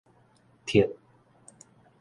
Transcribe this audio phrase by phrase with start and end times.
[0.67, 0.81] 敕